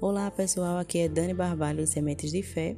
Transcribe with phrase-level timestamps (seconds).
[0.00, 2.76] Olá pessoal, aqui é Dani Barbalho, Sementes de Fé.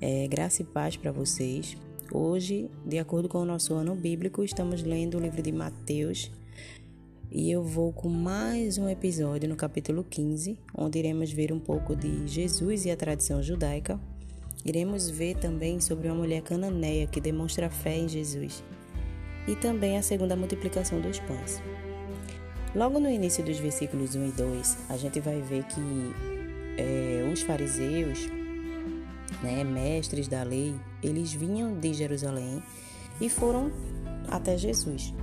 [0.00, 1.76] É, graça e paz para vocês.
[2.12, 6.30] Hoje, de acordo com o nosso ano bíblico, estamos lendo o livro de Mateus
[7.30, 11.94] e eu vou com mais um episódio no capítulo 15, onde iremos ver um pouco
[11.94, 13.98] de Jesus e a tradição judaica.
[14.64, 18.62] Iremos ver também sobre uma mulher cananeia que demonstra fé em Jesus
[19.46, 21.62] e também a segunda multiplicação dos pães.
[22.74, 25.80] Logo no início dos versículos 1 e 2, a gente vai ver que
[26.76, 28.28] é, os fariseus,
[29.42, 32.62] né, mestres da lei, eles vinham de Jerusalém
[33.20, 33.72] e foram
[34.30, 35.14] até Jesus.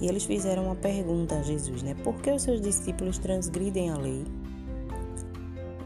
[0.00, 1.94] E eles fizeram uma pergunta a Jesus, né?
[2.04, 4.24] Por que os seus discípulos transgridem a lei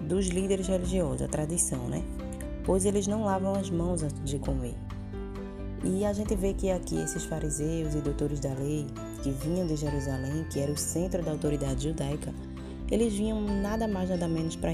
[0.01, 2.03] dos líderes religiosos, a tradição, né?
[2.65, 4.75] Pois eles não lavam as mãos antes de comer.
[5.84, 8.87] E a gente vê que aqui esses fariseus e doutores da lei,
[9.23, 12.35] que vinham de Jerusalém, que era o centro da autoridade judaica,
[12.91, 14.73] eles vinham nada mais nada menos para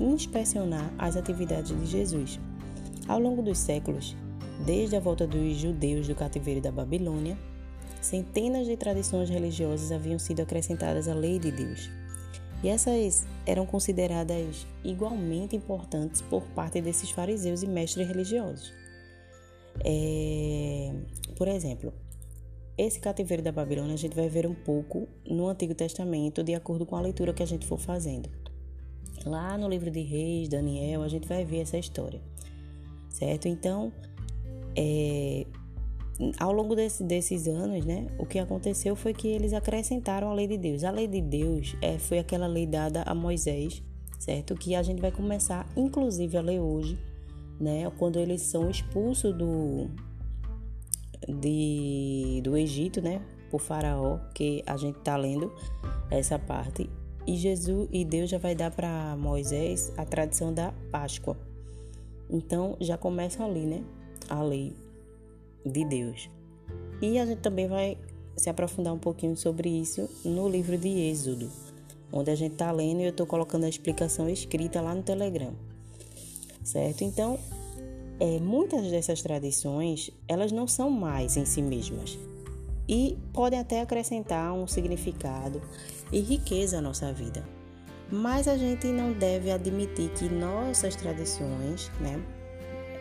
[0.00, 2.40] inspecionar as atividades de Jesus.
[3.06, 4.16] Ao longo dos séculos,
[4.64, 7.38] desde a volta dos judeus do cativeiro da Babilônia,
[8.00, 11.90] centenas de tradições religiosas haviam sido acrescentadas à lei de Deus.
[12.62, 18.72] E essas eram consideradas igualmente importantes por parte desses fariseus e mestres religiosos.
[19.84, 20.92] É,
[21.36, 21.92] por exemplo,
[22.76, 26.84] esse cativeiro da Babilônia a gente vai ver um pouco no Antigo Testamento, de acordo
[26.84, 28.28] com a leitura que a gente for fazendo.
[29.24, 32.20] Lá no livro de Reis, Daniel, a gente vai ver essa história,
[33.08, 33.48] certo?
[33.48, 33.92] Então,
[34.76, 35.46] é,
[36.38, 40.46] ao longo desse, desses anos, né, o que aconteceu foi que eles acrescentaram a lei
[40.46, 40.84] de Deus.
[40.84, 43.82] A lei de Deus é, foi aquela lei dada a Moisés,
[44.18, 44.54] certo?
[44.54, 46.98] Que a gente vai começar, inclusive, a ler hoje
[47.58, 47.90] né?
[47.98, 49.88] Quando eles são expulsos do,
[51.28, 53.20] de, do Egito, né?
[53.50, 55.52] Por Faraó, que a gente tá lendo
[56.10, 56.88] essa parte.
[57.26, 61.36] E Jesus e Deus já vai dar para Moisés a tradição da Páscoa.
[62.28, 63.82] Então já começa ali, né?
[64.28, 64.74] A lei
[65.64, 66.28] de Deus.
[67.00, 67.96] E a gente também vai
[68.36, 71.50] se aprofundar um pouquinho sobre isso no livro de Êxodo,
[72.12, 75.54] onde a gente tá lendo e eu tô colocando a explicação escrita lá no Telegram
[76.64, 77.04] certo?
[77.04, 77.38] Então,
[78.20, 82.18] é, muitas dessas tradições, elas não são mais em si mesmas
[82.88, 85.60] e podem até acrescentar um significado
[86.12, 87.44] e riqueza à nossa vida.
[88.10, 92.22] Mas a gente não deve admitir que nossas tradições, né,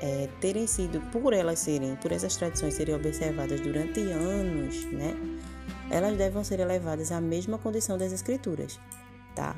[0.01, 5.13] é, terem sido, por elas serem, por essas tradições serem observadas durante anos, né,
[5.89, 8.79] elas devem ser elevadas à mesma condição das escrituras,
[9.35, 9.55] tá?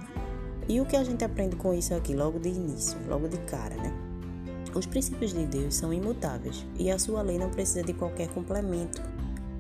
[0.68, 3.76] E o que a gente aprende com isso aqui, logo de início, logo de cara,
[3.76, 4.05] né?
[4.76, 9.02] Os princípios de Deus são imutáveis e a sua lei não precisa de qualquer complemento,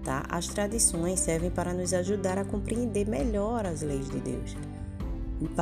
[0.03, 0.25] tá?
[0.29, 4.57] As tradições servem para nos ajudar a compreender melhor as leis de Deus,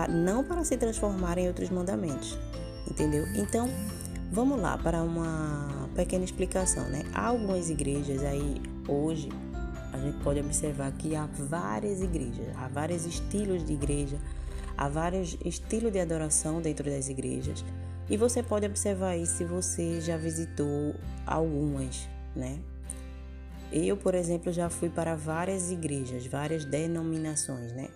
[0.09, 2.35] não para se transformar em outros mandamentos,
[2.89, 3.25] entendeu?
[3.35, 3.69] Então,
[4.31, 7.03] vamos lá para uma pequena explicação, né?
[7.13, 9.29] Há algumas igrejas aí hoje
[9.93, 14.17] a gente pode observar que há várias igrejas, há vários estilos de igreja
[14.83, 17.63] Há vários estilos de adoração dentro das igrejas
[18.09, 20.93] e você pode observar isso se você já visitou
[21.25, 22.05] algumas,
[22.35, 22.59] né?
[23.71, 27.87] Eu, por exemplo, já fui para várias igrejas, várias denominações, né?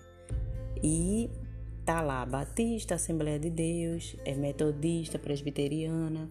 [0.81, 1.29] E
[1.83, 6.29] tá lá Batista, Assembleia de Deus, é Metodista, Presbiteriana,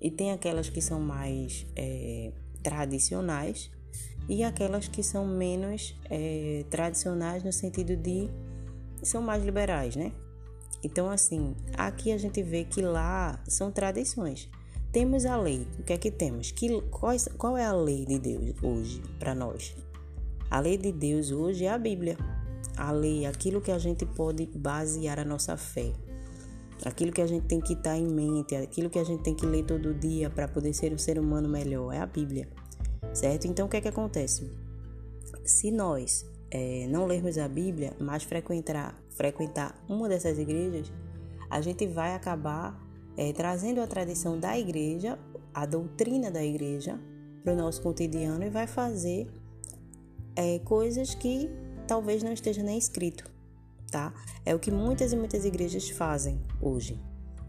[0.00, 2.30] e tem aquelas que são mais é,
[2.62, 3.72] tradicionais
[4.28, 8.30] e aquelas que são menos é, tradicionais no sentido de
[9.02, 10.12] são mais liberais, né?
[10.82, 14.48] Então, assim, aqui a gente vê que lá são tradições.
[14.92, 15.68] Temos a lei.
[15.78, 16.50] O que é que temos?
[16.50, 19.76] Que, qual, qual é a lei de Deus hoje para nós?
[20.50, 22.16] A lei de Deus hoje é a Bíblia.
[22.76, 25.92] A lei, aquilo que a gente pode basear a nossa fé.
[26.84, 29.44] Aquilo que a gente tem que estar em mente, aquilo que a gente tem que
[29.44, 32.48] ler todo dia para poder ser um ser humano melhor, é a Bíblia.
[33.12, 33.46] Certo?
[33.46, 34.50] Então, o que é que acontece?
[35.44, 40.92] Se nós é, não lermos a Bíblia, mas frequentar, frequentar uma dessas igrejas,
[41.48, 42.78] a gente vai acabar
[43.16, 45.18] é, trazendo a tradição da igreja,
[45.54, 46.98] a doutrina da igreja,
[47.42, 49.26] para o nosso cotidiano e vai fazer
[50.36, 51.50] é, coisas que
[51.86, 53.30] talvez não esteja nem escrito,
[53.90, 54.12] tá?
[54.44, 57.00] É o que muitas e muitas igrejas fazem hoje,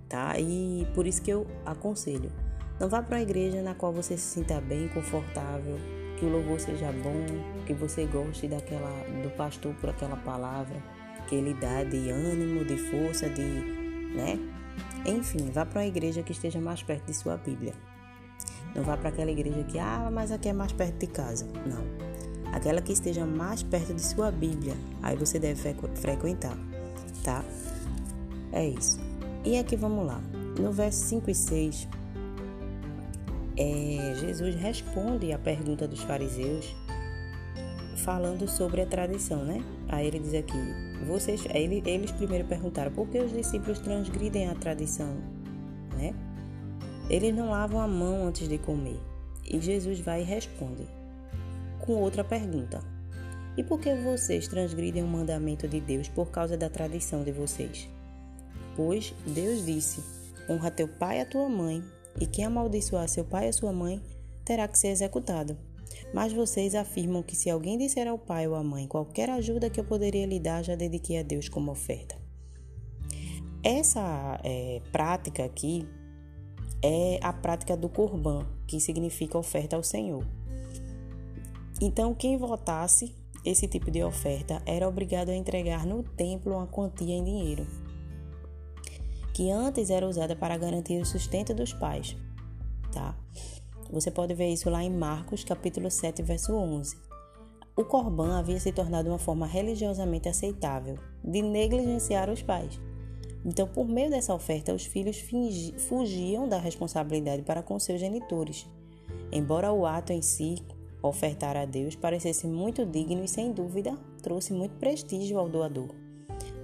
[0.08, 0.40] tá?
[0.40, 2.32] E por isso que eu aconselho,
[2.80, 5.78] não vá para uma igreja na qual você se sinta bem, confortável,
[6.22, 7.26] que o louvor seja bom,
[7.66, 8.92] que você goste daquela
[9.24, 10.78] do pastor por aquela palavra
[11.28, 14.38] que ele dá de ânimo, de força, de, né?
[15.04, 17.74] Enfim, vá para uma igreja que esteja mais perto de sua Bíblia.
[18.76, 21.48] Não vá para aquela igreja que, ah, mas aqui é mais perto de casa.
[21.66, 22.54] Não.
[22.54, 24.76] Aquela que esteja mais perto de sua Bíblia.
[25.02, 26.56] Aí você deve frequentar,
[27.24, 27.44] tá?
[28.52, 29.00] É isso.
[29.44, 30.22] E aqui vamos lá.
[30.60, 31.88] No verso 5 e 6,
[33.62, 36.76] é, Jesus responde à pergunta dos fariseus
[37.98, 39.64] falando sobre a tradição, né?
[39.88, 40.58] Aí ele diz aqui,
[41.06, 45.16] vocês, ele, eles primeiro perguntaram por que os discípulos transgridem a tradição,
[45.96, 46.16] né?
[47.10, 49.00] Eles não lavam a mão antes de comer.
[49.46, 50.88] E Jesus vai e responde
[51.80, 52.82] com outra pergunta.
[53.58, 57.88] E por que vocês transgridem o mandamento de Deus por causa da tradição de vocês?
[58.76, 60.02] Pois Deus disse:
[60.50, 61.84] Honra teu pai e a tua mãe,
[62.20, 64.02] e quem amaldiçoar seu pai a sua mãe
[64.44, 65.58] terá que ser executado.
[66.14, 69.80] Mas vocês afirmam que se alguém disser ao pai ou à mãe qualquer ajuda que
[69.80, 72.16] eu poderia lhe dar, já dediquei a Deus como oferta.
[73.64, 75.88] Essa é, prática aqui
[76.84, 80.26] é a prática do corban, que significa oferta ao Senhor.
[81.80, 83.16] Então, quem votasse
[83.46, 87.68] esse tipo de oferta era obrigado a entregar no templo uma quantia em dinheiro,
[89.34, 92.16] que antes era usada para garantir o sustento dos pais,
[92.92, 93.16] tá?
[93.92, 96.96] Você pode ver isso lá em Marcos, capítulo 7, verso 11.
[97.76, 102.80] O corban havia se tornado uma forma religiosamente aceitável de negligenciar os pais.
[103.44, 105.18] Então, por meio dessa oferta, os filhos
[105.88, 108.68] fugiam da responsabilidade para com seus genitores.
[109.32, 110.64] Embora o ato em si,
[111.02, 116.01] ofertar a Deus, parecesse muito digno e, sem dúvida, trouxe muito prestígio ao doador.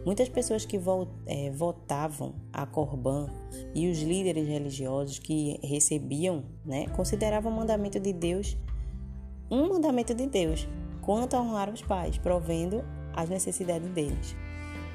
[0.08, 0.80] Muitas pessoas que
[1.26, 3.28] é, votavam a Corban
[3.76, 8.58] e os líderes religiosos que recebiam, né, consideravam o mandamento de Deus
[9.52, 10.66] um mandamento de Deus
[11.02, 14.34] quanto a honrar os pais, provendo as necessidades deles.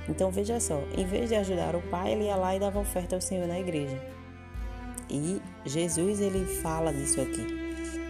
[0.09, 3.15] Então veja só, em vez de ajudar o pai, ele ia lá e dava oferta
[3.15, 4.03] ao Senhor na igreja.
[5.11, 7.47] E Jesus ele fala disso aqui.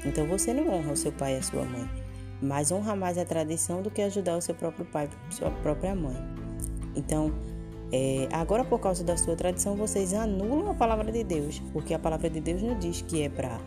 [0.06, 1.90] Então você não honra o seu pai e a sua mãe,
[2.40, 5.96] mas honra mais a tradição do que ajudar o seu próprio pai e sua própria
[5.96, 6.41] mãe.
[6.94, 7.32] Então,
[7.92, 11.98] é, agora por causa da sua tradição, vocês anulam a palavra de Deus, porque a
[11.98, 13.60] palavra de Deus não diz que é para,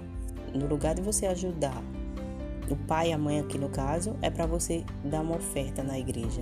[0.53, 1.81] no lugar de você ajudar
[2.69, 5.99] o pai e a mãe aqui no caso, é para você dar uma oferta na
[5.99, 6.41] igreja,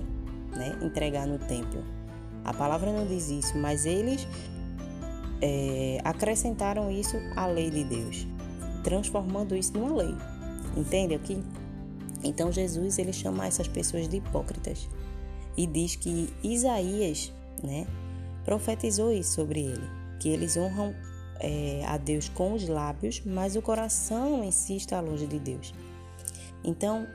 [0.56, 0.78] né?
[0.82, 1.84] Entregar no templo.
[2.44, 4.26] A palavra não diz isso, mas eles
[5.42, 8.26] é, acrescentaram isso à lei de Deus,
[8.82, 10.14] transformando isso numa lei.
[10.76, 11.42] Entende aqui?
[12.22, 14.88] Então Jesus ele chama essas pessoas de hipócritas
[15.56, 17.86] e diz que Isaías, né,
[18.44, 19.88] profetizou isso sobre ele,
[20.20, 20.94] que eles honram
[21.40, 25.74] é, a Deus com os lábios, mas o coração em si está longe de Deus.
[26.62, 27.06] Então,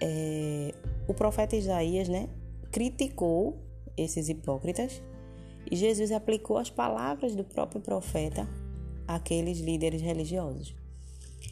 [0.00, 0.74] é,
[1.06, 2.28] o profeta Isaías, né,
[2.70, 3.58] criticou
[3.96, 5.02] esses hipócritas
[5.70, 8.48] e Jesus aplicou as palavras do próprio profeta
[9.06, 10.74] àqueles líderes religiosos.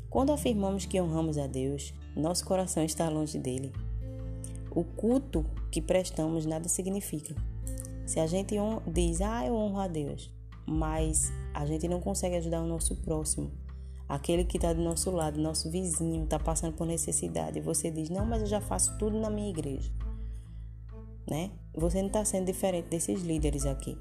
[0.09, 3.73] Quando afirmamos que honramos a Deus, nosso coração está longe dele.
[4.71, 5.45] O culto
[5.77, 7.35] que prestamos nada significa.
[8.07, 8.55] Se a gente
[8.87, 10.33] diz, ah, eu honro a Deus,
[10.65, 13.53] mas a gente não consegue ajudar o nosso próximo,
[14.09, 18.09] aquele que está do nosso lado, nosso vizinho, está passando por necessidade, e você diz,
[18.09, 19.93] não, mas eu já faço tudo na minha igreja,
[21.29, 21.51] né?
[21.75, 23.99] Você não está sendo diferente desses líderes aqui.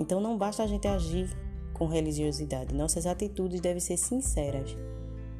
[0.00, 1.30] Então não basta a gente agir
[1.72, 4.76] com religiosidade, nossas atitudes devem ser sinceras,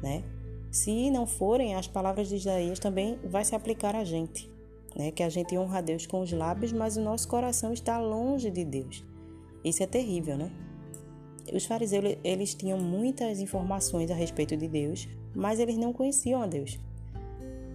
[0.01, 0.23] né?
[0.71, 4.52] Se não forem, as palavras de Isaías também vai se aplicar a gente
[4.95, 5.11] né?
[5.11, 8.49] Que a gente honra a Deus com os lábios, mas o nosso coração está longe
[8.49, 9.03] de Deus.
[9.63, 10.51] Isso é terrível, né?
[11.51, 16.47] Os fariseus, eles tinham muitas informações a respeito de Deus, mas eles não conheciam a
[16.47, 16.79] Deus.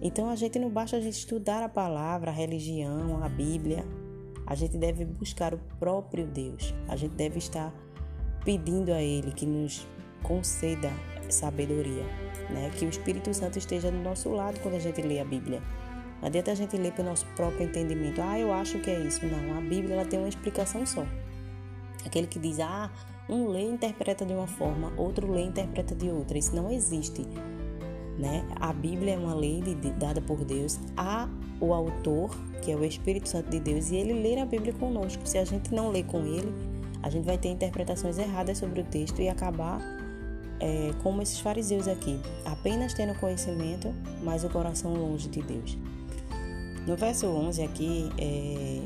[0.01, 3.85] Então a gente não basta a gente estudar a palavra, a religião, a Bíblia.
[4.45, 6.73] A gente deve buscar o próprio Deus.
[6.87, 7.73] A gente deve estar
[8.43, 9.85] pedindo a Ele que nos
[10.23, 10.91] conceda
[11.29, 12.03] sabedoria,
[12.49, 12.71] né?
[12.77, 15.61] Que o Espírito Santo esteja do nosso lado quando a gente lê a Bíblia.
[16.21, 18.21] Não adianta a gente ler pelo nosso próprio entendimento.
[18.21, 19.25] Ah, eu acho que é isso.
[19.25, 21.05] Não, a Bíblia ela tem uma explicação só.
[22.05, 22.89] Aquele que diz, ah,
[23.29, 26.37] um lê interpreta de uma forma, outro lê interpreta de outra.
[26.37, 27.25] Isso não existe.
[28.17, 28.45] Né?
[28.59, 30.77] A Bíblia é uma lei de, dada por Deus.
[30.97, 31.29] Há
[31.61, 35.25] o autor, que é o Espírito Santo de Deus, e ele lê a Bíblia conosco.
[35.25, 36.53] Se a gente não lê com ele,
[37.01, 39.79] a gente vai ter interpretações erradas sobre o texto e acabar
[40.59, 45.77] é, como esses fariseus aqui, apenas tendo conhecimento, mas o coração longe de Deus.
[46.89, 48.81] No verso 11 aqui, é,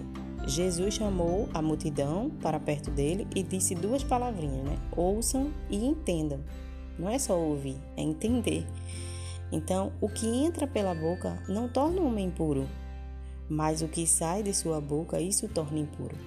[0.45, 4.77] Jesus chamou a multidão para perto dele e disse duas palavrinhas, né?
[4.91, 6.41] Ouçam e entendam.
[7.00, 8.67] Não é só ouvir, é entender.
[9.53, 12.67] Então, o que entra pela boca não torna o homem impuro,
[13.48, 16.17] mas o que sai de sua boca, isso torna impuro.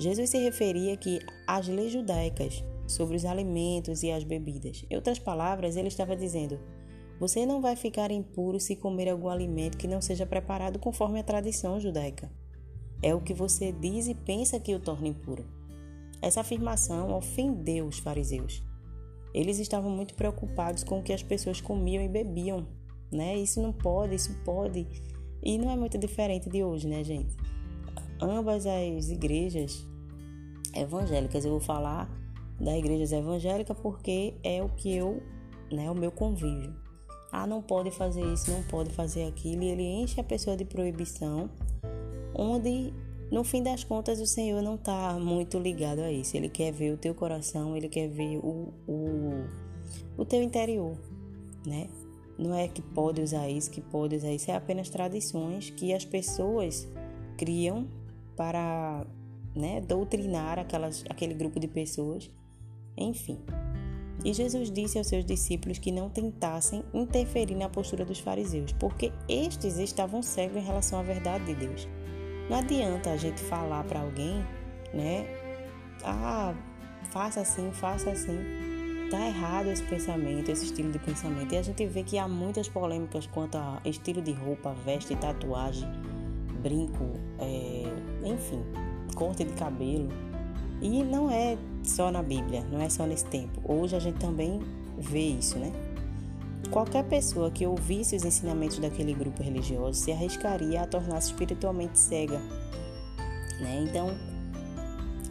[0.00, 4.84] Jesus se referia que às leis judaicas sobre os alimentos e as bebidas.
[4.90, 6.58] Em outras palavras, ele estava dizendo:
[7.18, 11.24] você não vai ficar impuro se comer algum alimento que não seja preparado conforme a
[11.24, 12.30] tradição judaica.
[13.02, 15.44] É o que você diz e pensa que o torna impuro.
[16.22, 18.62] essa afirmação ofendeu os fariseus.
[19.34, 22.66] Eles estavam muito preocupados com o que as pessoas comiam e bebiam,
[23.12, 23.36] né?
[23.36, 24.86] Isso não pode, isso pode.
[25.42, 27.36] E não é muito diferente de hoje, né, gente?
[28.20, 29.86] Ambas as igrejas
[30.74, 32.10] evangélicas, eu vou falar
[32.58, 35.22] da igreja evangélica porque é o que eu,
[35.70, 36.74] né, o meu convívio.
[37.32, 40.64] Ah, não pode fazer isso, não pode fazer aquilo, e ele enche a pessoa de
[40.64, 41.50] proibição,
[42.34, 42.92] onde
[43.30, 46.36] no fim das contas o Senhor não está muito ligado a isso.
[46.36, 49.44] Ele quer ver o teu coração, ele quer ver o, o,
[50.16, 50.96] o teu interior,
[51.66, 51.88] né?
[52.38, 56.04] Não é que pode usar isso, que pode usar isso, é apenas tradições que as
[56.04, 56.86] pessoas
[57.36, 57.88] criam
[58.36, 59.06] para
[59.54, 62.30] né, doutrinar aquelas, aquele grupo de pessoas,
[62.96, 63.38] enfim.
[64.24, 69.12] E Jesus disse aos seus discípulos que não tentassem interferir na postura dos fariseus, porque
[69.28, 71.88] estes estavam cegos em relação à verdade de Deus.
[72.48, 74.44] Não adianta a gente falar para alguém,
[74.94, 75.26] né?
[76.04, 76.54] Ah,
[77.10, 78.38] faça assim, faça assim.
[79.10, 81.52] Tá errado esse pensamento, esse estilo de pensamento.
[81.52, 85.88] E a gente vê que há muitas polêmicas quanto a estilo de roupa, veste, tatuagem,
[86.60, 87.84] brinco, é,
[88.24, 88.62] enfim,
[89.14, 90.08] corte de cabelo.
[90.82, 91.56] E não é
[91.90, 93.60] só na Bíblia, não é só nesse tempo.
[93.64, 94.60] Hoje a gente também
[94.98, 95.72] vê isso, né?
[96.70, 102.38] Qualquer pessoa que ouvisse os ensinamentos daquele grupo religioso se arriscaria a tornar-se espiritualmente cega.
[103.60, 103.84] Né?
[103.88, 104.08] Então,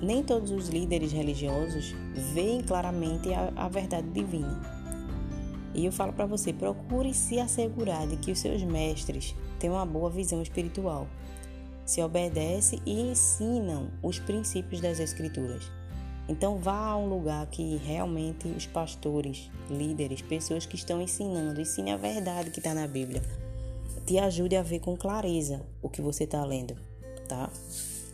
[0.02, 1.94] nem todos os líderes religiosos
[2.34, 4.62] veem claramente a, a verdade divina.
[5.74, 9.86] E eu falo para você, procure se assegurar de que os seus mestres têm uma
[9.86, 11.06] boa visão espiritual,
[11.86, 15.70] se obedecem e ensinam os princípios das Escrituras.
[16.27, 21.91] Então vá a um lugar que realmente os pastores, líderes, pessoas que estão ensinando, ensine
[21.91, 23.22] a verdade que está na Bíblia.
[24.05, 26.75] Te ajude a ver com clareza o que você está lendo,
[27.27, 27.50] tá?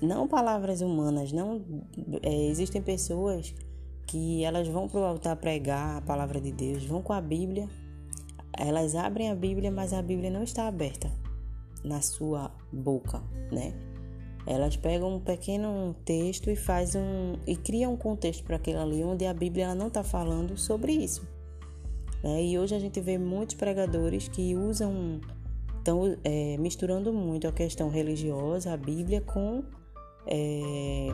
[0.02, 1.62] Não palavras humanas, não
[2.22, 3.54] é, existem pessoas
[4.08, 7.70] que elas vão para o altar pregar a palavra de Deus, vão com a Bíblia,
[8.58, 11.12] elas abrem a Bíblia, mas a Bíblia não está aberta
[11.84, 13.74] na sua boca, né?
[14.46, 19.04] Elas pegam um pequeno texto e faz um e criam um contexto para aquilo ali
[19.04, 21.28] onde a Bíblia não está falando sobre isso.
[22.24, 22.46] Né?
[22.46, 25.20] E hoje a gente vê muitos pregadores que usam
[25.78, 29.64] estão é, misturando muito a questão religiosa, a Bíblia, com
[30.28, 31.08] é,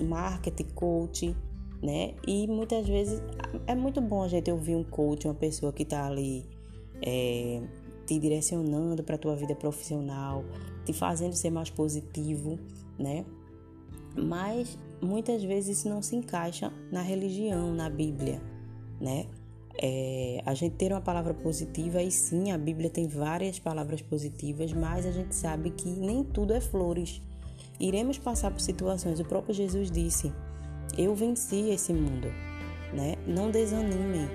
[0.00, 1.36] marketing, coach,
[1.82, 2.14] né?
[2.26, 3.22] E muitas vezes
[3.66, 6.44] é muito bom a gente ouvir um coach, uma pessoa que está ali
[7.00, 7.62] é,
[8.08, 10.42] te direcionando para a tua vida profissional,
[10.86, 12.58] te fazendo ser mais positivo,
[12.98, 13.26] né?
[14.16, 18.40] Mas muitas vezes isso não se encaixa na religião, na Bíblia,
[18.98, 19.26] né?
[19.80, 24.72] É, a gente ter uma palavra positiva e sim, a Bíblia tem várias palavras positivas,
[24.72, 27.20] mas a gente sabe que nem tudo é flores.
[27.78, 29.20] Iremos passar por situações.
[29.20, 30.32] O próprio Jesus disse:
[30.96, 32.28] Eu venci esse mundo,
[32.92, 33.16] né?
[33.26, 34.28] Não desanimem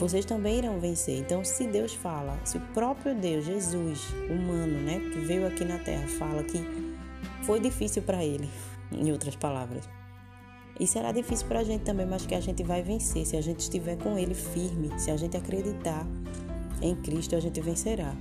[0.00, 1.18] vocês também irão vencer.
[1.18, 5.78] Então, se Deus fala, se o próprio Deus, Jesus, humano, né, que veio aqui na
[5.78, 6.58] terra, fala que
[7.42, 8.48] foi difícil para ele,
[8.90, 9.86] em outras palavras.
[10.78, 13.42] E será difícil para a gente também, mas que a gente vai vencer se a
[13.42, 16.06] gente estiver com Ele firme, se a gente acreditar
[16.80, 18.14] em Cristo, a gente vencerá.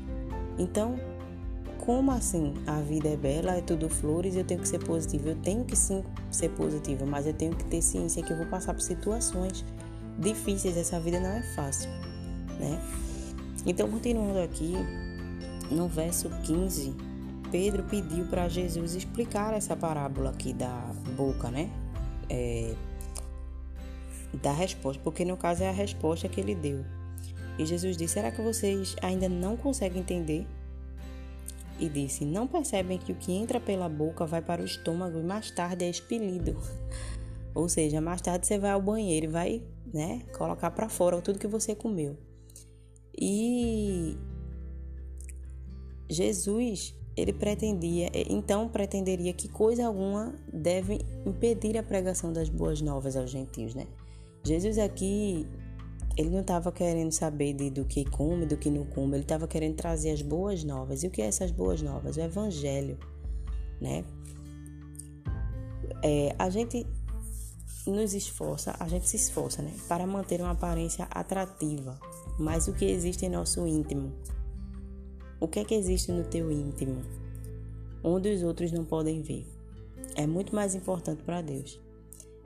[0.57, 0.99] Então,
[1.77, 5.29] como assim a vida é bela, é tudo flores, eu tenho que ser positiva?
[5.29, 8.47] Eu tenho que sim ser positiva, mas eu tenho que ter ciência que eu vou
[8.47, 9.63] passar por situações
[10.19, 11.89] difíceis, essa vida não é fácil,
[12.59, 12.79] né?
[13.65, 14.73] Então, continuando aqui,
[15.71, 16.95] no verso 15,
[17.51, 21.69] Pedro pediu para Jesus explicar essa parábola aqui da boca, né?
[22.29, 22.73] É,
[24.33, 26.85] da resposta, porque no caso é a resposta que ele deu.
[27.57, 30.47] E Jesus disse: Será que vocês ainda não conseguem entender?
[31.79, 35.23] E disse: Não percebem que o que entra pela boca vai para o estômago e
[35.23, 36.57] mais tarde é expelido.
[37.53, 39.63] Ou seja, mais tarde você vai ao banheiro e vai
[39.93, 40.21] né?
[40.37, 42.17] Colocar para fora tudo que você comeu.
[43.17, 44.17] E
[46.09, 53.15] Jesus, ele pretendia, então pretenderia que coisa alguma deve impedir a pregação das boas novas
[53.15, 53.87] aos gentios, né?
[54.43, 55.45] Jesus aqui,
[56.15, 59.47] ele não estava querendo saber de, do que come, do que não come, ele estava
[59.47, 61.03] querendo trazer as boas novas.
[61.03, 62.15] E o que é essas boas novas?
[62.15, 62.97] O evangelho,
[63.81, 64.05] né?
[66.01, 66.87] É, a gente
[67.87, 71.99] nos esforça, a gente se esforça, né, para manter uma aparência atrativa.
[72.37, 74.11] Mas o que existe em nosso íntimo?
[75.39, 77.01] O que é que existe no teu íntimo?
[78.03, 79.47] Onde os outros não podem ver.
[80.15, 81.79] É muito mais importante para Deus.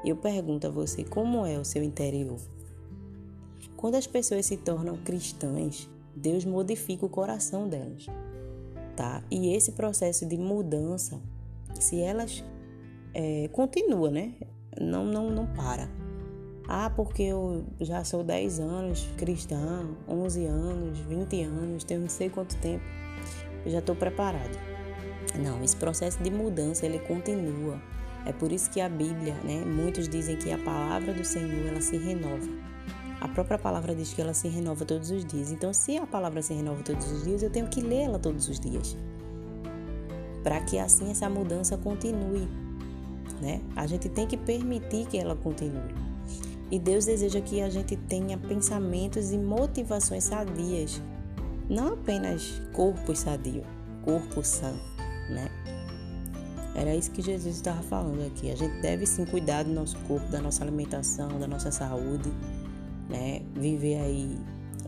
[0.04, 2.40] Eu pergunto a você, como é o seu interior?
[3.78, 8.06] Quando as pessoas se tornam cristãs, Deus modifica o coração delas,
[8.96, 9.24] tá?
[9.32, 11.20] E esse processo de mudança,
[11.80, 12.44] se elas
[13.14, 14.36] é, continua, né?
[14.80, 15.88] Não, não, não para.
[16.68, 22.30] Ah, porque eu já sou 10 anos cristã, 11 anos, 20 anos, tenho não sei
[22.30, 22.84] quanto tempo,
[23.66, 24.58] eu já estou preparado.
[25.38, 27.82] Não, esse processo de mudança ele continua.
[28.26, 31.82] É por isso que a Bíblia, né, muitos dizem que a palavra do Senhor ela
[31.82, 32.48] se renova.
[33.20, 35.52] A própria palavra diz que ela se renova todos os dias.
[35.52, 38.60] Então, se a palavra se renova todos os dias, eu tenho que lê-la todos os
[38.60, 38.98] dias.
[40.44, 42.48] Para que assim essa mudança continue,
[43.44, 43.62] né?
[43.76, 45.94] A gente tem que permitir que ela continue.
[46.72, 51.02] E Deus deseja que a gente tenha pensamentos e motivações sadias,
[51.70, 53.64] não apenas corpo sadio,
[54.04, 54.74] corpo sã,
[55.30, 55.50] né?
[56.74, 58.50] Era isso que Jesus estava falando aqui.
[58.50, 62.32] A gente deve sim cuidar do nosso corpo, da nossa alimentação, da nossa saúde,
[63.10, 63.42] né?
[63.54, 64.40] Viver aí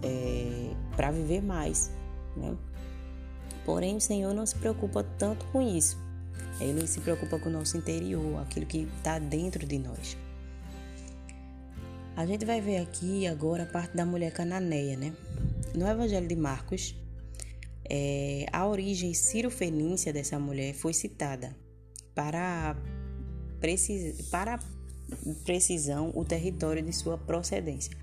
[0.01, 1.91] é, para viver mais,
[2.35, 2.55] né?
[3.65, 6.04] Porém, o Senhor não se preocupa tanto com isso.
[6.59, 10.17] Ele se preocupa com o nosso interior, aquilo que está dentro de nós.
[12.15, 15.13] A gente vai ver aqui agora a parte da mulher cananeia, né?
[15.75, 16.95] No Evangelho de Marcos,
[17.89, 21.55] é, a origem cirofenícia dessa mulher foi citada
[22.15, 22.75] para,
[23.59, 24.59] precis, para
[25.43, 27.95] precisão o território de sua procedência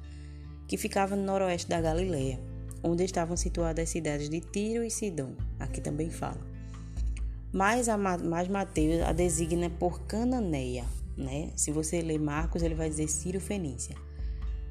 [0.68, 2.40] que ficava no noroeste da Galileia,
[2.82, 5.34] onde estavam situadas as cidades de Tiro e Sidom.
[5.58, 6.51] Aqui também fala.
[7.52, 10.84] Mas, a, mais Mateus a designa por Cananeia,
[11.16, 11.50] né?
[11.54, 13.94] Se você ler Marcos, ele vai dizer Ciro Fenícia,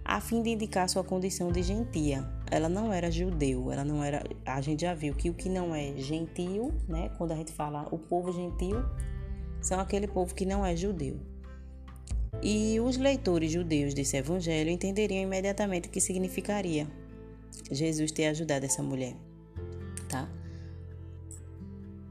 [0.03, 2.27] a fim de indicar sua condição de gentia.
[2.49, 4.23] Ela não era judeu, ela não era.
[4.45, 7.09] A gente já viu que o que não é gentil, né?
[7.17, 8.77] Quando a gente fala o povo gentil,
[9.61, 11.19] são aquele povo que não é judeu.
[12.41, 16.87] E os leitores judeus desse evangelho entenderiam imediatamente o que significaria
[17.69, 19.15] Jesus ter ajudado essa mulher?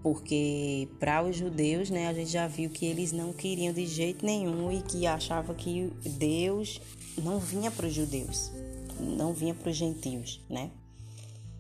[0.02, 4.24] Porque para os judeus, né, a gente já viu que eles não queriam de jeito
[4.24, 6.80] nenhum e que achavam que Deus
[7.22, 8.50] não vinha para os judeus,
[8.98, 10.70] não vinha para os gentios, né?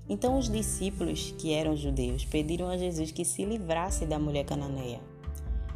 [0.08, 5.00] Então os discípulos, que eram judeus, pediram a Jesus que se livrasse da mulher cananeia,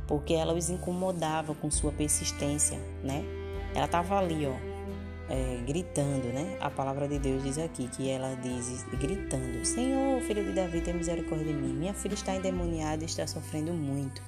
[0.08, 3.22] porque ela os incomodava com sua persistência, né?
[3.74, 4.73] Ela estava ali, ó,
[5.28, 6.56] é, gritando, né?
[6.60, 10.94] A palavra de Deus diz aqui que ela diz, gritando: Senhor, filho de Davi, tem
[10.94, 11.72] misericórdia de mim.
[11.72, 14.22] Minha filha está endemoniada e está sofrendo muito.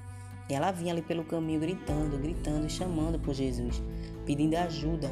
[0.49, 3.83] E ela vinha ali pelo caminho gritando, gritando, chamando por Jesus,
[4.25, 5.11] pedindo ajuda,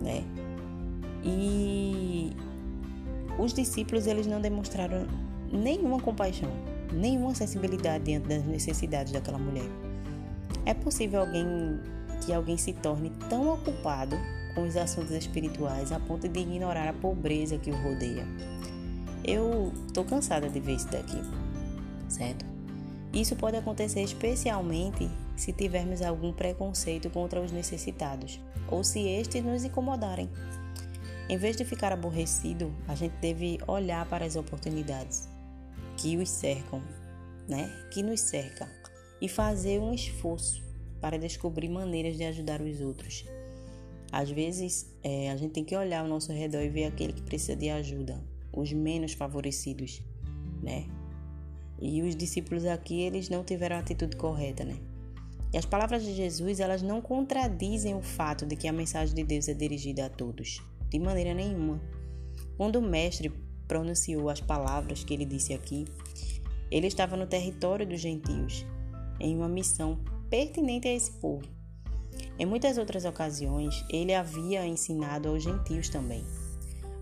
[0.00, 0.24] né?
[1.22, 2.32] E
[3.38, 5.06] os discípulos eles não demonstraram
[5.52, 6.50] nenhuma compaixão,
[6.92, 9.68] nenhuma sensibilidade diante das necessidades daquela mulher.
[10.66, 11.46] É possível alguém
[12.24, 14.16] que alguém se torne tão ocupado
[14.54, 18.26] com os assuntos espirituais a ponto de ignorar a pobreza que o rodeia.
[19.24, 21.18] Eu tô cansada de ver isso daqui,
[22.08, 22.44] certo?
[23.12, 29.64] Isso pode acontecer especialmente se tivermos algum preconceito contra os necessitados ou se estes nos
[29.64, 30.28] incomodarem.
[31.28, 35.28] Em vez de ficar aborrecido, a gente deve olhar para as oportunidades
[35.96, 36.82] que os cercam,
[37.48, 37.70] né?
[37.90, 38.68] Que nos cerca
[39.20, 40.62] e fazer um esforço
[41.00, 43.24] para descobrir maneiras de ajudar os outros.
[44.14, 47.20] Às vezes, é, a gente tem que olhar ao nosso redor e ver aquele que
[47.20, 48.22] precisa de ajuda,
[48.52, 50.00] os menos favorecidos,
[50.62, 50.86] né?
[51.80, 54.78] E os discípulos aqui, eles não tiveram a atitude correta, né?
[55.52, 59.24] E as palavras de Jesus, elas não contradizem o fato de que a mensagem de
[59.24, 61.82] Deus é dirigida a todos, de maneira nenhuma.
[62.56, 63.32] Quando o mestre
[63.66, 65.86] pronunciou as palavras que ele disse aqui,
[66.70, 68.64] ele estava no território dos gentios,
[69.18, 69.98] em uma missão
[70.30, 71.53] pertinente a esse povo.
[72.38, 76.24] Em muitas outras ocasiões, ele havia ensinado aos gentios também.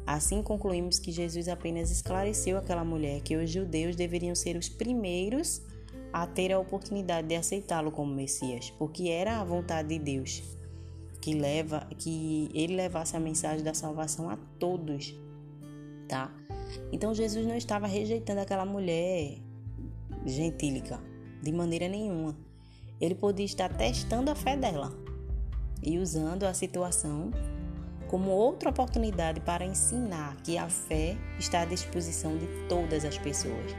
[0.07, 5.63] Assim concluímos que Jesus apenas esclareceu àquela mulher que os judeus deveriam ser os primeiros
[6.13, 10.43] a ter a oportunidade de aceitá-lo como Messias, porque era a vontade de Deus
[11.21, 15.17] que leva que ele levasse a mensagem da salvação a todos,
[16.09, 16.35] tá?
[16.91, 19.39] Então Jesus não estava rejeitando aquela mulher
[20.27, 21.01] gentílica
[21.41, 22.37] de maneira nenhuma.
[23.01, 25.02] Ele podia estar testando a fé dela
[25.83, 27.31] e usando a situação
[28.09, 33.75] como outra oportunidade para ensinar que a fé está à disposição de todas as pessoas.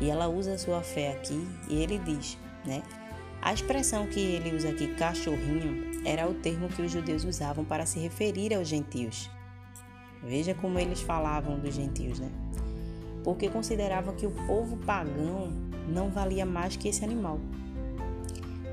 [0.00, 2.82] E ela usa a sua fé aqui e ele diz, né?
[3.42, 7.84] A expressão que ele usa aqui, cachorrinho, era o termo que os judeus usavam para
[7.84, 9.30] se referir aos gentios.
[10.22, 12.30] Veja como eles falavam dos gentios, né?
[13.22, 15.50] Porque consideravam que o povo pagão
[15.88, 17.38] não valia mais que esse animal.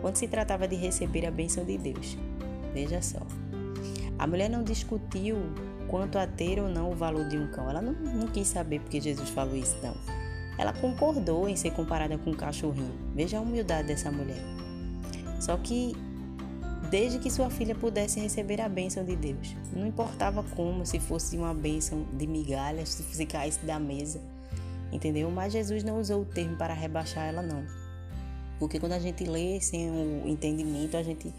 [0.01, 2.17] Quando se tratava de receber a bênção de Deus,
[2.73, 3.19] veja só.
[4.17, 5.37] A mulher não discutiu
[5.87, 7.69] quanto a ter ou não o valor de um cão.
[7.69, 9.95] Ela não, não quis saber porque Jesus falou isso, não.
[10.57, 12.93] Ela concordou em ser comparada com um cachorrinho.
[13.15, 14.41] Veja a humildade dessa mulher.
[15.39, 15.95] Só que
[16.89, 19.55] desde que sua filha pudesse receber a bênção de Deus.
[19.73, 24.21] Não importava como, se fosse uma bênção de migalhas, se caísse da mesa,
[24.91, 25.29] entendeu?
[25.29, 27.63] Mas Jesus não usou o termo para rebaixar ela, não.
[28.59, 31.33] Porque quando a gente lê sem o entendimento, a gente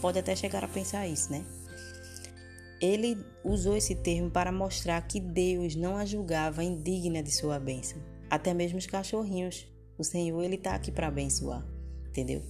[0.00, 1.44] pode até chegar a pensar isso, né?
[2.80, 7.98] Ele usou esse termo para mostrar que Deus não a julgava indigna de sua bênção.
[8.28, 9.66] Até mesmo os cachorrinhos.
[9.96, 11.64] O Senhor, ele está aqui para abençoar,
[12.08, 12.42] entendeu?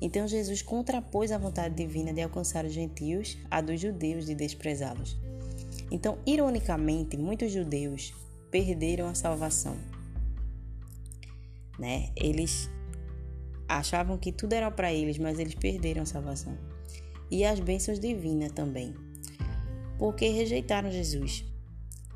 [0.00, 5.16] Então Jesus contrapôs a vontade divina de alcançar os gentios à dos judeus de desprezá-los.
[5.90, 8.12] Então, ironicamente, muitos judeus
[8.50, 9.76] perderam a salvação.
[11.78, 12.10] Né?
[12.16, 12.68] Eles
[13.68, 16.56] achavam que tudo era para eles, mas eles perderam a salvação.
[17.30, 18.94] E as bênçãos divinas também,
[19.98, 21.44] porque rejeitaram Jesus.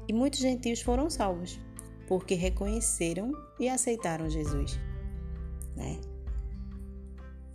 [0.09, 1.61] E muitos gentios foram salvos,
[2.09, 4.81] porque reconheceram e aceitaram Jesus.
[5.77, 6.01] Né?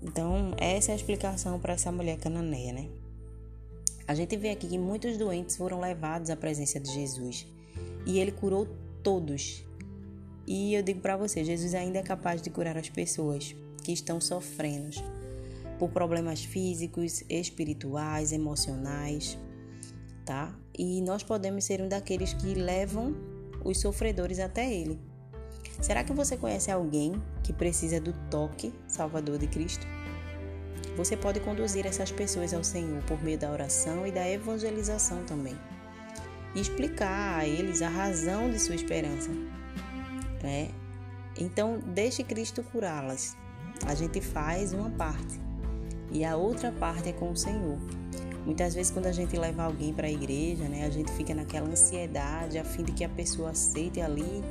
[0.01, 2.89] Então, essa é a explicação para essa mulher cananeia, né?
[4.07, 7.45] A gente vê aqui que muitos doentes foram levados à presença de Jesus
[8.05, 8.67] e ele curou
[9.03, 9.65] todos.
[10.45, 13.53] E eu digo para você, Jesus ainda é capaz de curar as pessoas
[13.87, 14.97] que estão sofrendo
[15.79, 19.39] por problemas físicos, espirituais, emocionais,
[20.25, 20.53] tá?
[20.77, 23.15] E nós podemos ser um daqueles que levam
[23.63, 24.99] os sofredores até ele.
[25.79, 29.87] Será que você conhece alguém que precisa do toque salvador de Cristo?
[30.97, 35.55] Você pode conduzir essas pessoas ao Senhor por meio da oração e da evangelização também.
[36.53, 39.29] E explicar a eles a razão de sua esperança.
[40.43, 40.71] Né?
[41.39, 43.37] Então, deixe Cristo curá-las
[43.85, 45.47] a gente faz uma parte
[46.11, 47.77] e a outra parte é com o Senhor.
[48.45, 51.67] Muitas vezes quando a gente leva alguém para a igreja, né, a gente fica naquela
[51.67, 54.41] ansiedade a fim de que a pessoa aceite ali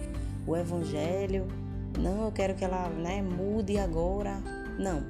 [0.46, 1.46] o evangelho.
[1.98, 4.38] Não, eu quero que ela, né, mude agora.
[4.78, 5.02] Não.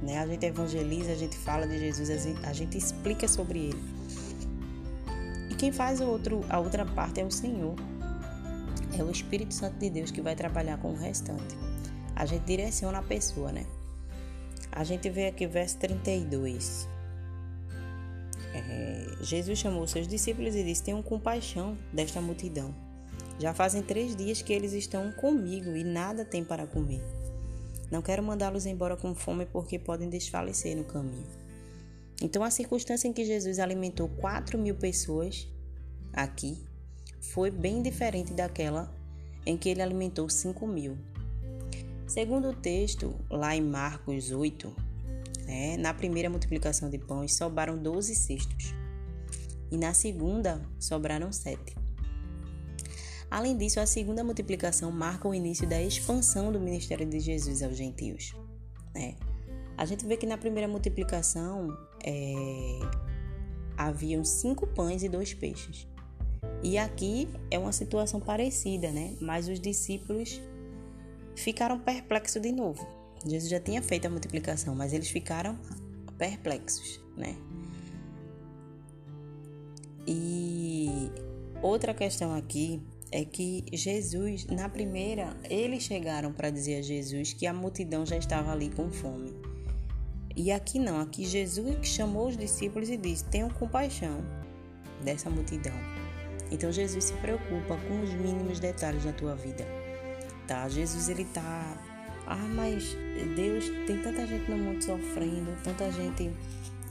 [0.00, 0.18] Né?
[0.18, 2.10] A gente evangeliza, a gente fala de Jesus,
[2.44, 3.84] a gente explica sobre ele.
[5.50, 7.74] E quem faz o outro, a outra parte é o Senhor.
[8.96, 11.65] É o Espírito Santo de Deus que vai trabalhar com o restante
[12.16, 13.66] a gente direciona a pessoa, né?
[14.72, 16.88] A gente vê aqui verso 32.
[18.54, 22.74] É, Jesus chamou seus discípulos e disse: Tenham compaixão desta multidão.
[23.38, 27.02] Já fazem três dias que eles estão comigo e nada têm para comer.
[27.90, 31.26] Não quero mandá-los embora com fome porque podem desfalecer no caminho.
[32.22, 35.46] Então, a circunstância em que Jesus alimentou 4 mil pessoas
[36.14, 36.58] aqui
[37.20, 38.90] foi bem diferente daquela
[39.44, 40.96] em que ele alimentou 5 mil.
[42.06, 44.74] Segundo o texto, lá em Marcos 8,
[45.46, 48.74] né, na primeira multiplicação de pães sobraram 12 cestos
[49.70, 51.76] e na segunda sobraram sete.
[53.30, 57.76] Além disso, a segunda multiplicação marca o início da expansão do ministério de Jesus aos
[57.76, 58.32] gentios.
[58.94, 59.16] Né?
[59.76, 62.78] A gente vê que na primeira multiplicação é,
[63.76, 65.88] haviam cinco pães e dois peixes.
[66.62, 69.16] E aqui é uma situação parecida, né?
[69.20, 70.40] Mas os discípulos
[71.36, 72.86] ficaram perplexos de novo.
[73.24, 75.58] Jesus já tinha feito a multiplicação, mas eles ficaram
[76.18, 77.36] perplexos, né?
[80.06, 81.10] E
[81.62, 87.46] outra questão aqui é que Jesus, na primeira, eles chegaram para dizer a Jesus que
[87.46, 89.34] a multidão já estava ali com fome.
[90.34, 94.22] E aqui não, aqui Jesus chamou os discípulos e disse: Tenham compaixão
[95.02, 95.74] dessa multidão.
[96.50, 99.66] Então Jesus se preocupa com os mínimos detalhes da tua vida
[100.46, 100.68] tá?
[100.68, 101.76] Jesus ele tá
[102.26, 102.96] ah, mas
[103.36, 106.30] Deus tem tanta gente no mundo sofrendo, tanta gente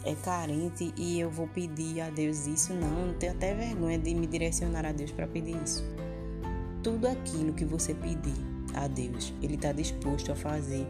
[0.06, 4.28] é carente e eu vou pedir a Deus isso não, tenho até vergonha de me
[4.28, 5.84] direcionar a Deus para pedir isso.
[6.82, 8.38] Tudo aquilo que você pedir
[8.76, 10.88] a Deus, ele está disposto a fazer.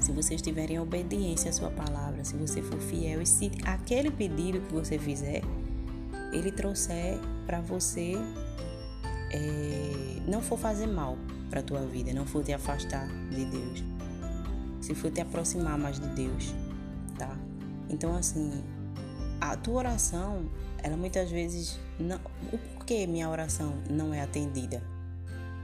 [0.00, 4.10] Se você estiver em obediência à sua palavra, se você for fiel e se aquele
[4.10, 5.42] pedido que você fizer,
[6.32, 8.14] ele trouxer para você
[9.30, 11.18] é, não for fazer mal,
[11.52, 13.84] para a tua vida, não for te afastar de Deus,
[14.80, 16.54] se for te aproximar mais de Deus,
[17.18, 17.36] tá?
[17.90, 18.64] Então, assim,
[19.38, 20.48] a tua oração,
[20.82, 22.18] ela muitas vezes não.
[22.50, 24.82] O porquê minha oração não é atendida,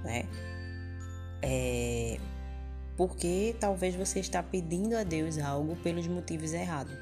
[0.04, 0.24] né?
[1.40, 2.18] É
[2.98, 6.92] porque talvez você está pedindo a Deus algo pelos motivos errados,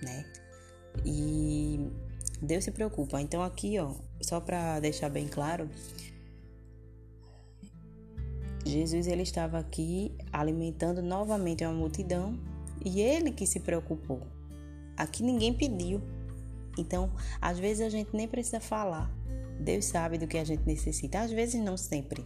[0.00, 0.24] né?
[1.04, 1.90] E
[2.40, 3.20] Deus se preocupa.
[3.20, 5.68] Então aqui, ó, só para deixar bem claro,
[8.68, 12.38] Jesus ele estava aqui alimentando novamente uma multidão
[12.84, 14.20] e ele que se preocupou.
[14.96, 16.00] Aqui ninguém pediu.
[16.78, 19.10] Então, às vezes a gente nem precisa falar.
[19.60, 21.20] Deus sabe do que a gente necessita.
[21.20, 22.24] Às vezes não sempre.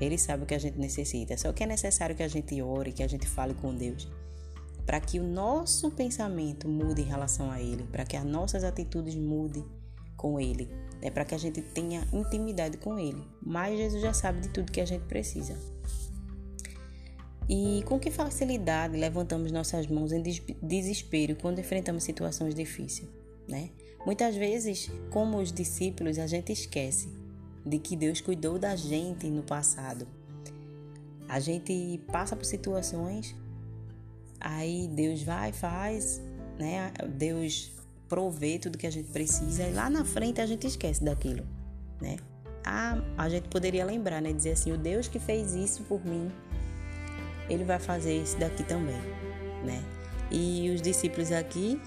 [0.00, 1.36] Ele sabe o que a gente necessita.
[1.36, 4.08] Só que é necessário que a gente ore, que a gente fale com Deus.
[4.86, 9.16] para que o nosso pensamento mude em relação a Ele, para que as nossas atitudes
[9.16, 9.64] mudem
[10.16, 10.70] com Ele,
[11.06, 13.22] é para que a gente tenha intimidade com Ele.
[13.40, 15.56] Mas Jesus já sabe de tudo que a gente precisa.
[17.48, 20.20] E com que facilidade levantamos nossas mãos em
[20.60, 23.08] desespero quando enfrentamos situações difíceis,
[23.48, 23.70] né?
[24.04, 27.08] Muitas vezes, como os discípulos, a gente esquece
[27.64, 30.08] de que Deus cuidou da gente no passado.
[31.28, 33.34] A gente passa por situações,
[34.40, 36.20] aí Deus vai, faz,
[36.58, 36.92] né?
[37.16, 37.75] Deus
[38.08, 41.44] provê tudo que a gente precisa e lá na frente a gente esquece daquilo,
[42.00, 42.16] né?
[42.64, 44.32] Ah, a gente poderia lembrar, né?
[44.32, 46.30] Dizer assim, o Deus que fez isso por mim
[47.48, 49.00] ele vai fazer isso daqui também,
[49.64, 49.82] né?
[50.30, 51.80] E os discípulos aqui,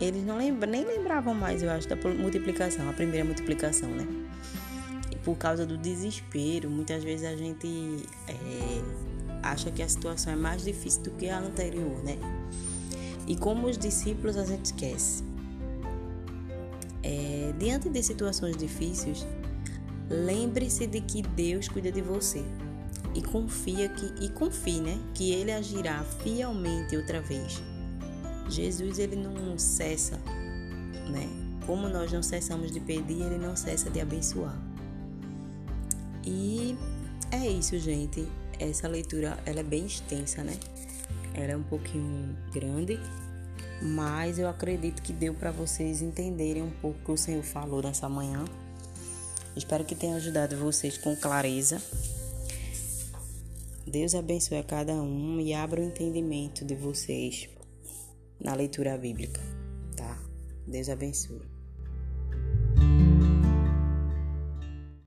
[0.00, 4.06] eles não lembram, nem lembravam mais, eu acho, da multiplicação, a primeira multiplicação, né?
[5.10, 8.32] E por causa do desespero, muitas vezes a gente é,
[9.42, 12.16] acha que a situação é mais difícil do que a anterior, né?
[13.26, 15.22] E como os discípulos a gente esquece.
[17.02, 19.26] É, diante de situações difíceis,
[20.08, 22.44] lembre-se de que Deus cuida de você
[23.14, 27.62] e confia que e confie, né, que ele agirá fielmente outra vez.
[28.48, 30.16] Jesus ele não cessa,
[31.10, 31.28] né?
[31.66, 34.60] Como nós não cessamos de pedir, ele não cessa de abençoar.
[36.24, 36.76] E
[37.30, 38.26] é isso, gente.
[38.58, 40.56] Essa leitura ela é bem extensa, né?
[41.34, 42.98] Ela é um pouquinho grande,
[43.82, 47.82] mas eu acredito que deu para vocês entenderem um pouco o que o Senhor falou
[47.82, 48.44] nessa manhã.
[49.56, 51.82] Espero que tenha ajudado vocês com clareza
[53.92, 57.46] Deus abençoe a cada um e abra o entendimento de vocês
[58.40, 59.40] na leitura bíblica,
[59.94, 60.18] tá?
[60.66, 61.51] Deus abençoe.